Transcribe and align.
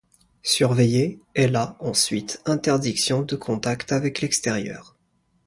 Surveillée, 0.41 1.19
elle 1.35 1.55
a, 1.55 1.75
ensuite, 1.79 2.41
interdiction 2.47 3.21
de 3.21 3.35
contact 3.35 3.91
avec 3.91 4.21
l'extérieur. 4.21 4.95